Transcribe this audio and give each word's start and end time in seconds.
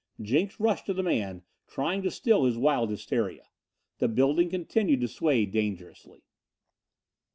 Jenks 0.19 0.59
rushed 0.59 0.87
to 0.87 0.95
the 0.95 1.03
man, 1.03 1.43
trying 1.67 2.01
to 2.01 2.09
still 2.09 2.45
his 2.45 2.57
wild 2.57 2.89
hysteria. 2.89 3.49
The 3.99 4.07
building 4.07 4.49
continued 4.49 5.01
to 5.01 5.07
sway 5.07 5.45
dangerously. 5.45 6.23